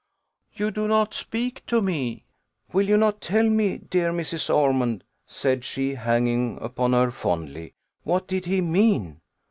"You 0.53 0.71
do 0.71 0.87
not 0.87 1.13
speak 1.13 1.63
to 1.67 1.79
me! 1.79 2.25
Will 2.73 2.89
you 2.89 2.97
not 2.97 3.21
tell 3.21 3.47
me, 3.47 3.77
dear 3.77 4.11
Mrs. 4.11 4.51
Ormond," 4.51 5.03
said 5.27 5.63
she, 5.63 5.93
hanging 5.93 6.57
upon 6.59 6.93
her 6.93 7.11
fondly, 7.11 7.75
"what 8.01 8.27
did 8.27 8.47
he 8.47 8.61
mean?" 8.61 9.21